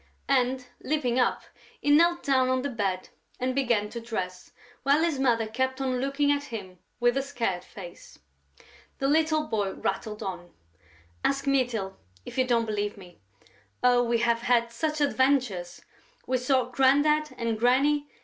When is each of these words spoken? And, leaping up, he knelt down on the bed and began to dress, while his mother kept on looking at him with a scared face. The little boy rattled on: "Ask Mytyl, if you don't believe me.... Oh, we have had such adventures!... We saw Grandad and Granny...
And, 0.27 0.65
leaping 0.79 1.19
up, 1.19 1.43
he 1.79 1.91
knelt 1.91 2.23
down 2.23 2.49
on 2.49 2.63
the 2.63 2.71
bed 2.71 3.09
and 3.39 3.53
began 3.53 3.87
to 3.89 3.99
dress, 4.01 4.49
while 4.81 5.03
his 5.03 5.19
mother 5.19 5.45
kept 5.45 5.79
on 5.79 6.01
looking 6.01 6.31
at 6.31 6.45
him 6.45 6.79
with 6.99 7.17
a 7.17 7.21
scared 7.21 7.63
face. 7.63 8.17
The 8.97 9.07
little 9.07 9.45
boy 9.45 9.73
rattled 9.73 10.23
on: 10.23 10.55
"Ask 11.23 11.45
Mytyl, 11.45 11.97
if 12.25 12.35
you 12.39 12.47
don't 12.47 12.65
believe 12.65 12.97
me.... 12.97 13.19
Oh, 13.83 14.01
we 14.01 14.17
have 14.17 14.39
had 14.41 14.71
such 14.71 15.01
adventures!... 15.01 15.83
We 16.25 16.39
saw 16.39 16.71
Grandad 16.71 17.35
and 17.37 17.59
Granny... 17.59 18.07